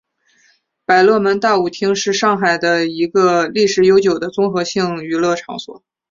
[0.83, 5.83] 百乐门大舞厅是上海的一个历史悠久的综合性娱乐场所。